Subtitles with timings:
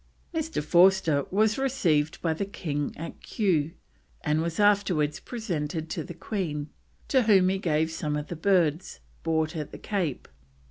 [0.33, 0.63] Mr.
[0.63, 3.73] Forster was received by the King at Kew,
[4.21, 6.69] and was afterwards presented to the Queen,
[7.07, 10.27] to whom he gave some of the birds bought at the Cape.